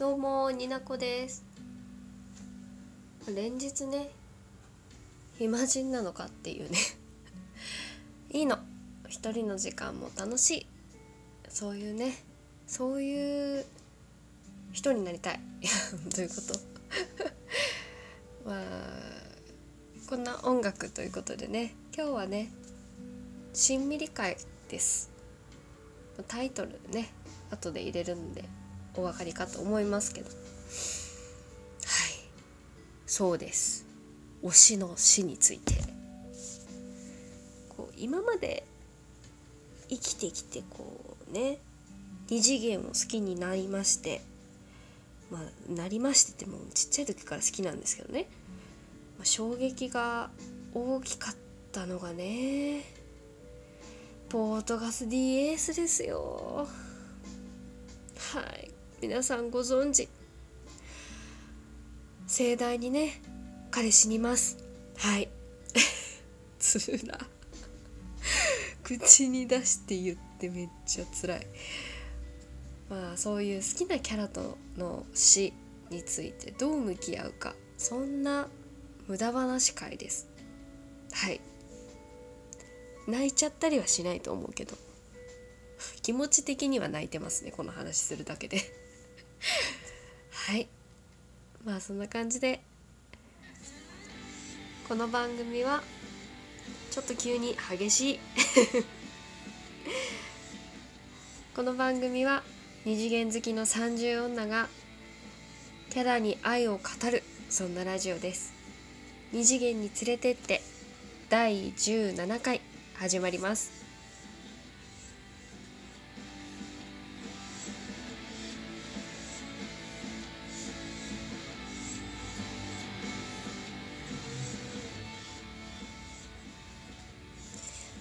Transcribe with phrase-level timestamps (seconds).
[0.00, 1.44] どうもになこです。
[3.28, 4.08] 連日ね
[5.36, 6.78] 暇人なのかっていうね。
[8.32, 8.58] いいの。
[9.10, 10.66] 一人の時間も楽しい。
[11.50, 12.16] そういうね
[12.66, 13.66] そういう
[14.72, 15.40] 人になりたい。
[16.16, 16.60] どういうこと？
[18.48, 18.62] まあ
[20.08, 21.74] こんな音楽ということでね。
[21.94, 22.50] 今日はね
[23.52, 24.38] 「しんみり会」
[24.70, 25.10] です。
[26.26, 27.12] タイトルね
[27.50, 28.59] 後で入れるんで。
[28.96, 30.28] お分かりかと思いますけど。
[30.28, 30.36] はい。
[33.06, 33.86] そうです。
[34.42, 35.74] 推しの死について。
[37.76, 38.64] こう今まで
[39.88, 41.58] 生きてきてこうね
[42.28, 44.20] 二次元を好きになりまして
[45.30, 48.28] まあなりましてってもうちっちゃい時から好きなんですけどね、
[49.18, 50.30] まあ、衝撃が
[50.74, 51.34] 大きかっ
[51.72, 52.84] たのがね
[54.28, 56.68] ポートガス DS ですよ。
[58.32, 58.70] はい。
[59.00, 60.10] 皆さんご存知。
[62.26, 63.22] 盛大にね
[63.70, 64.58] 彼死にます。
[64.98, 65.30] はい。
[66.60, 67.18] つら
[68.82, 71.46] 口に出して言ってめっちゃ辛い。
[72.90, 75.54] まあそういう好きなキャラとの死
[75.88, 77.54] についてどう向き合うか。
[77.78, 78.50] そんな
[79.08, 80.28] 無駄話会です。
[81.12, 81.40] はい。
[83.08, 84.76] 泣いちゃったりはしないと思うけど。
[86.02, 88.79] 気持ち的には泣いてますねこの話するだけで。
[90.30, 90.68] はい。
[91.64, 92.60] まあそんな感じで。
[94.88, 95.82] この番組は
[96.90, 98.18] ちょっと急に激しい。
[101.54, 102.42] この番組は
[102.84, 104.68] 二次元好きの30女が
[105.90, 108.52] キャラに愛を語るそんなラジオです。
[109.32, 110.60] 二次元に連れてって
[111.28, 112.60] 第17回
[112.94, 113.79] 始まります。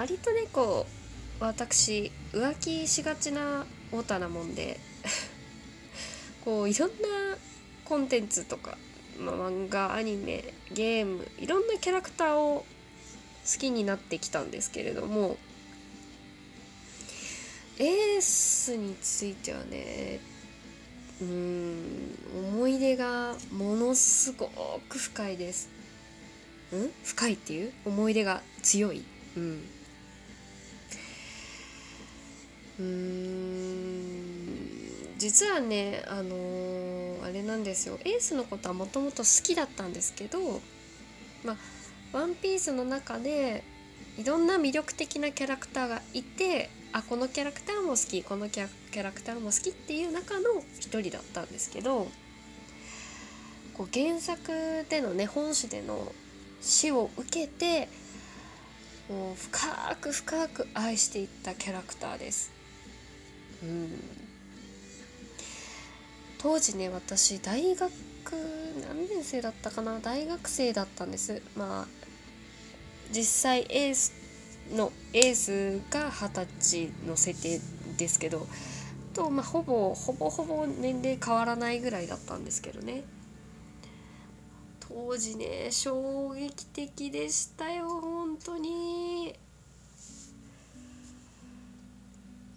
[0.00, 0.86] 割とねこ
[1.40, 4.80] う私浮気しがちなオタなもんで
[6.42, 7.36] こういろんな
[7.84, 8.78] コンテンツとか、
[9.18, 12.64] まあ、漫画アニメゲームいろんなキャラクターを
[13.44, 15.36] 好きになってきたんですけれども
[17.76, 20.18] エースについてはね
[21.20, 22.18] うん
[22.54, 24.48] 思い出がものすご
[24.88, 25.68] く深いです。
[26.74, 26.88] ん？
[27.04, 27.72] 深いっていう？
[27.84, 29.04] 思い出が強い。
[29.36, 29.79] うん
[32.80, 34.40] うん
[35.18, 40.38] 実はねあのー、あれなんですよエースのことはもともと好きだったんですけど
[41.44, 41.56] まあ
[42.12, 43.62] 「ワンピースの中で
[44.16, 48.68] いろんな魅力的なキャラクターがいてあこのキャラクターも好きこのキャ
[49.02, 52.08] ラクターも好きっていう中の一人だったんですけど
[53.74, 56.12] こう原作でのね本誌での
[56.60, 57.88] 死を受けて
[59.08, 62.59] もう深く深く愛していったキャラクターです。
[63.62, 64.00] うん、
[66.38, 67.90] 当時ね私大学
[68.86, 70.00] 何年生だったかな？
[70.00, 71.42] 大学生だったんです。
[71.56, 71.86] まあ
[73.12, 74.12] 実際エース
[74.72, 77.60] のエースが二十歳の設定
[77.96, 78.46] ですけど。
[79.12, 83.02] と、まあ、ほぼほぼほぼ年齢変わらないぐらいだったんですけどね。
[84.78, 89.34] 当時ね衝撃的でしたよ本当に。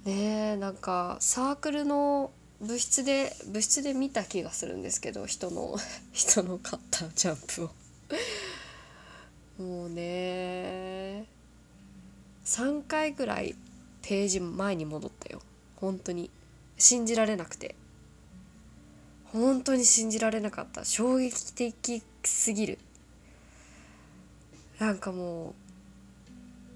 [0.06, 5.78] ねえなんかサークルの部室で部室で見た気がするんですけど人の
[6.12, 7.72] 人の買ったジャンプを。
[9.62, 11.25] もうね
[12.44, 13.56] 3回ぐらい
[14.02, 15.42] ページ前に戻ったよ。
[15.78, 16.30] 本当に
[16.78, 17.75] 信じられなくて。
[19.25, 20.86] 本当に信じられなかった。
[20.86, 22.80] 衝撃的すぎる。
[24.80, 25.54] なんかもう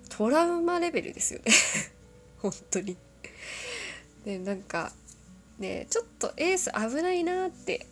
[0.10, 1.52] トラウマレベルですよね。
[2.40, 2.98] 本当に。
[4.28, 4.92] でなんか
[5.58, 7.86] ねちょっとエース危ないなって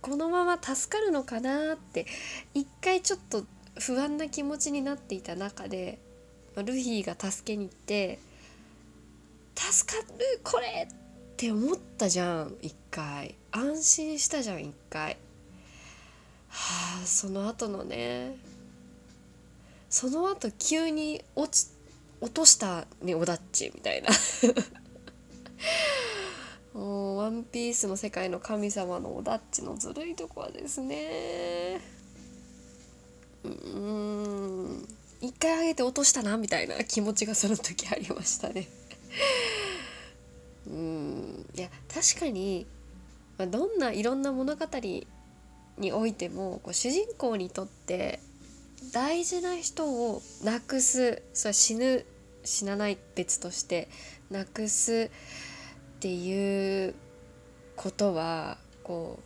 [0.00, 2.06] このまま助かるのかなって
[2.54, 3.44] 一回ちょっと
[3.78, 5.98] 不安な気持ちになっていた中で
[6.56, 8.18] ルフィが助けに行って
[9.54, 10.94] 「助かるこれ!」っ
[11.36, 15.18] て思ったじゃん一回安心したじゃん一回
[16.48, 18.38] はあその後のね
[19.90, 21.76] その後急に落ち
[22.20, 24.08] 落としたねオダッチみたいな
[26.74, 31.80] もうワンピースの世界の神様のオダッチのずるいとこはですね。
[33.44, 34.88] うん。
[35.20, 38.68] 一回上げて落としたなみたいな気持ちがその時ありましたね。
[40.66, 41.46] うん。
[41.54, 42.66] いや確かに
[43.38, 44.66] まあ、どんないろんな物語
[45.78, 48.20] においてもこう主人公にとって
[48.92, 52.06] 大事な人を亡くすそれ死ぬ
[52.44, 53.88] 死なない別として
[54.30, 55.10] 亡くす
[55.96, 56.94] っていう
[57.76, 59.18] ことはこ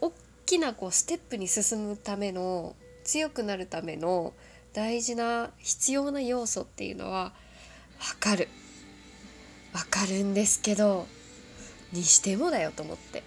[0.00, 0.12] う大
[0.46, 2.74] きなこうステップに進むための
[3.04, 4.32] 強くなるための
[4.72, 7.32] 大事な必要な要素っていうのは
[7.98, 8.48] 分かる
[9.72, 11.06] 分かるんですけど
[11.92, 13.22] にしてもだよと思って。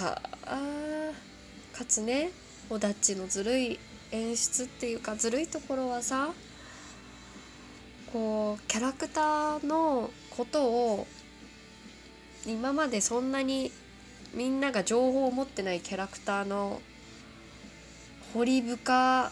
[0.00, 1.12] はあ
[1.76, 2.30] かつね
[2.68, 3.78] オダッチのずるい
[4.10, 6.32] 演出っていうかずるいところはさ
[8.12, 11.06] こうキャラクターのことを
[12.46, 13.72] 今までそんなに
[14.34, 16.80] みんなが情報を持ってないキャラクターの
[18.34, 19.30] 掘り深ん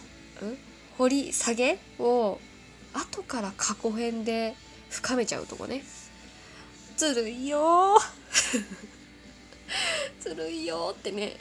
[0.98, 2.38] 掘り下げを
[2.92, 4.54] 後から過去編で
[4.90, 5.82] 深めちゃうとこね。
[6.96, 7.98] ずるいよ
[10.20, 11.36] ずるいよってね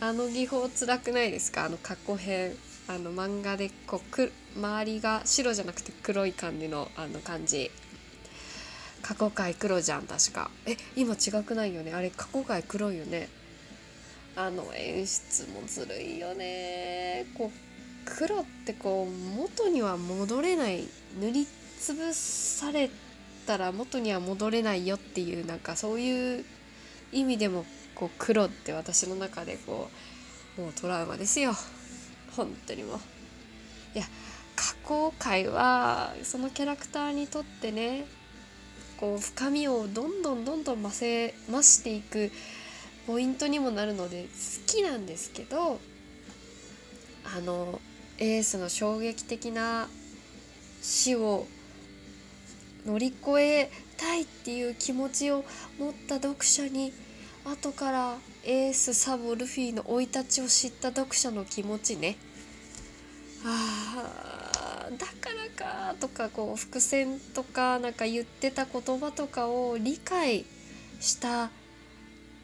[0.00, 1.64] あの技法辛くないですか？
[1.66, 2.56] あの過去編。
[2.88, 7.70] あの漫画でこうく周りが白じゃなくて黒い感じのあの感じ。
[9.02, 10.50] 過去回黒じゃん確か。
[10.66, 11.92] え今違くないよね。
[11.92, 13.28] あれ過去回黒いよね。
[14.36, 17.26] あの演出もずるいよね。
[17.36, 17.58] こう
[18.04, 20.86] 黒ってこう元には戻れない
[21.20, 21.46] 塗り
[21.80, 22.90] つぶされ
[23.46, 26.44] たら元には戻れないよっていうなんかそういう
[27.12, 29.90] 意味でもこう黒って私の中でこ
[30.58, 31.52] うもうトラウマですよ。
[32.36, 33.00] 本当にも
[33.94, 34.04] いや
[34.54, 38.06] 過去回はそのキャラクターにとってね
[38.98, 42.30] こう深みをどんどんどんどん増せ増していく
[43.06, 44.28] ポイントにもなるので好
[44.66, 45.78] きなんですけど
[47.24, 47.80] あの
[48.18, 49.88] エースの衝撃的な
[50.82, 51.46] 死を
[52.86, 55.44] 乗り越えたいっていう気持ちを
[55.78, 56.92] 持った読者に
[57.46, 62.16] 後からエースサボルフィの生い立ちを知った読者の気持ちね。
[63.44, 70.44] あだからかとかこう伏線とかなんか言ってた言葉とかを理解
[71.00, 71.50] した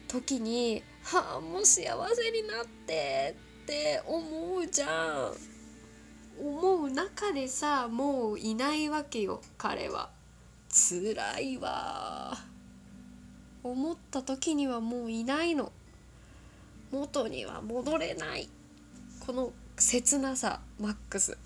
[0.07, 1.83] 時にはあもう幸
[2.15, 5.33] せになってって思うじゃん。
[6.39, 10.09] 思う中でさもういないわけよ彼は。
[10.69, 12.52] 辛いわ。
[13.63, 15.71] 思った時にはもういないの。
[16.91, 18.49] 元には戻れない。
[19.25, 21.37] この切なさマックス。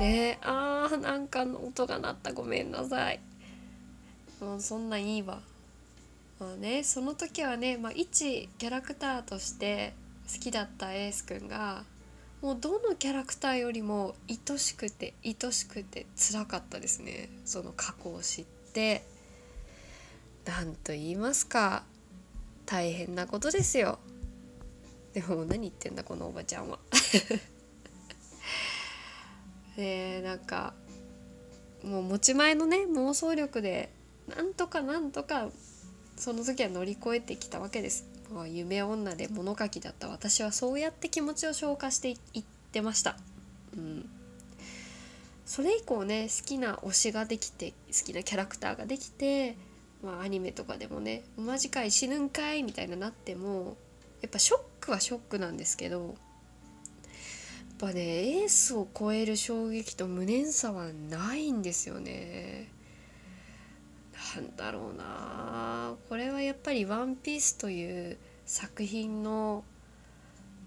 [0.00, 2.32] ねえあーなんかの音が鳴った。
[2.32, 3.20] ごめんなさい。
[4.40, 5.40] もうそんないいわ。
[6.38, 9.94] まあねその時はね、まあ、一キャラクターとして
[10.32, 11.84] 好きだったエースくんが
[12.42, 17.30] もうどのキャラクターよりも愛しくて愛しくて辛かったですね。
[17.44, 19.15] その過去を知って。
[20.46, 21.82] 何と言いますか
[22.64, 23.98] 大変なことですよ
[25.12, 26.78] でも何言ってんだこのおばちゃんは
[29.76, 30.74] で なんか
[31.82, 33.90] もう持ち前のね妄想力で
[34.28, 35.48] なんとかなんとか
[36.16, 38.06] その時は乗り越えてきたわけです。
[38.32, 43.16] もう夢女で物書きだった私はそうやって気持ちを消化していってました。
[43.76, 44.10] うん、
[45.44, 49.56] それ以降ね好きな推しができて好きなキャラクターができて
[50.06, 53.76] まあ、アニメとかでもね「マジかい死ぬんかい」みたいななっても
[54.22, 56.16] やっぱショックはショックなんですけどやっ
[57.78, 62.68] ぱねエースを超える衝撃と無念さはないんですよね。
[64.36, 69.64] なんだろうなこれはやっぱり「ワンピースという作品の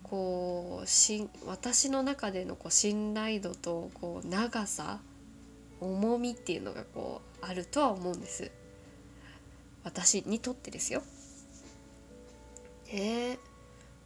[0.03, 4.99] こうし私の中でのこう信頼度とこう長さ
[5.79, 8.51] 重みっていうのがこうあるとは思うんです。
[9.89, 11.01] 私にとってですよ。
[12.93, 13.39] ね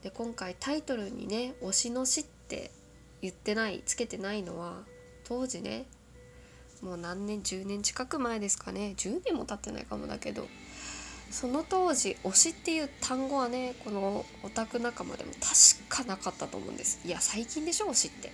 [0.01, 2.71] で今回タイトルにね「推しの死」って
[3.21, 4.83] 言ってないつけてないのは
[5.23, 5.85] 当時ね
[6.81, 8.93] もう何年10年近く前ですかね。
[8.97, 10.47] 10年も経ってないかもだけど
[11.31, 16.99] その当時推しっていう単語はねこのオタク仲間でも確かなかったと思うんです。
[17.05, 18.31] いや最近でしょ推しって。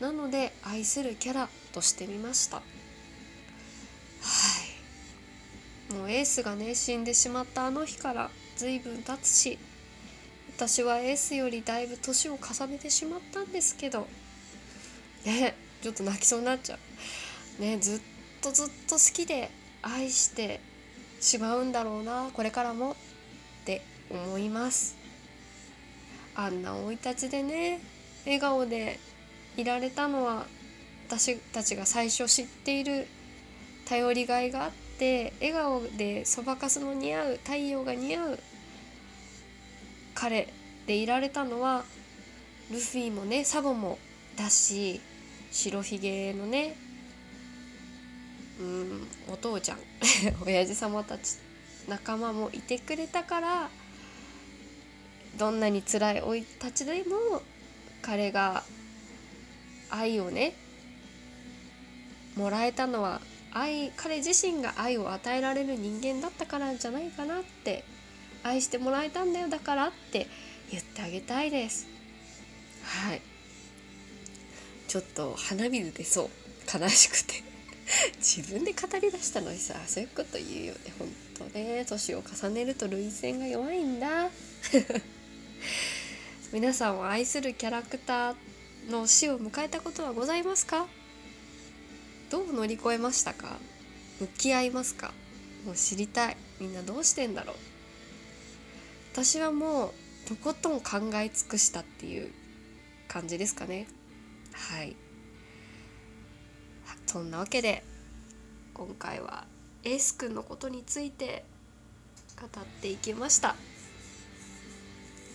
[0.00, 2.60] なので愛するキャラとしてみました
[5.96, 9.58] もうエースがね死んでしまったあの日から随分経つし
[10.56, 14.06] 私はエースよりだいぶ年を重ねてしまったんですけど
[15.24, 16.78] ねちょっと泣きそうになっちゃ
[17.58, 17.62] う。
[17.62, 18.00] ねずっ
[18.42, 19.50] とずっと好きで
[19.82, 20.60] 愛して
[21.20, 22.94] しまうんだろうなこれからもっ
[23.64, 24.96] て思います。
[26.34, 27.80] あんな生い立ちでね
[28.24, 28.98] 笑顔で
[29.56, 30.46] いられたのは
[31.08, 33.06] 私たちが最初知っている
[33.86, 38.38] 頼りがいがあってって笑顔でそばかすの似合う太陽が似合う
[40.14, 40.48] 彼
[40.86, 41.84] でいられたのは
[42.72, 43.98] ルフィもねサボも
[44.36, 45.02] だし
[45.52, 46.76] 白ひげのね
[48.58, 49.78] うんお父ちゃん
[50.46, 51.36] 親父様たち
[51.86, 53.70] 仲間もいてくれたから
[55.36, 57.42] どんなに辛い生い立ちでも
[58.00, 58.64] 彼が
[59.90, 60.54] 愛をね
[62.34, 63.20] もらえたのは
[63.52, 67.84] 愛彼自身が愛を与えられる人間だったからじゃないかなって
[68.42, 70.26] 愛してもらえたんだよだからって
[70.70, 71.86] 言ってあげたいです。
[72.84, 73.20] はい。
[74.88, 76.80] ちょっと鼻水出そう。
[76.80, 77.42] 悲しくて。
[78.18, 80.80] 自分で語りだしたのにさそういうこと言うよね。
[80.98, 81.08] ほん
[81.50, 81.84] とね。
[81.88, 84.30] 年を重ねると涙腺が弱いんだ。
[86.52, 88.36] 皆さんを愛するキャラクター
[88.90, 90.86] の死を迎えたことはございますか？
[92.36, 93.56] どう乗り越えましたか？
[94.20, 95.10] 向き合いますか？
[95.64, 96.36] もう知りたい。
[96.60, 97.56] みんなどうしてんだろう？
[99.14, 102.30] 私はもうとことん考え尽くしたっていう
[103.08, 103.88] 感じですかね。
[104.52, 104.94] はい。
[107.06, 107.82] そんなわけで
[108.74, 109.44] 今回は
[109.84, 111.42] エース君のことについて
[112.38, 113.56] 語っていきました。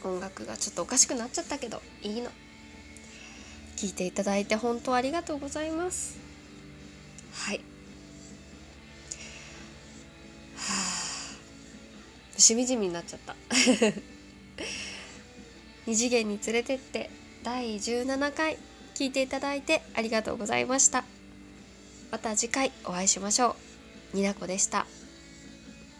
[0.03, 2.29] 音楽がちょっとおかしくなっちゃったけどいいの。
[3.75, 6.29] 聞いていただいて本当ありがとうございます。
[7.34, 7.58] はい。
[7.58, 7.62] は
[12.38, 12.40] あ。
[12.40, 13.36] しみじみになっちゃった。
[15.88, 17.10] 二次元に連れてって
[17.44, 18.58] 第17回
[18.96, 21.04] 聞いていただいてありがとうございました。
[22.12, 23.56] また次回お会いしましょ
[24.14, 24.18] う。
[24.18, 24.86] になこでした。